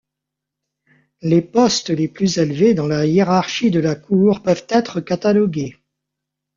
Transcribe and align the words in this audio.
Les 1.21 1.43
postes 1.43 1.91
les 1.91 2.07
plus 2.07 2.39
élevés 2.39 2.73
dans 2.73 2.87
la 2.87 3.05
hiérarchie 3.05 3.69
de 3.69 3.79
la 3.79 3.93
cour 3.93 4.41
peuvent 4.41 4.65
être 4.69 4.99
catalogués. 4.99 5.77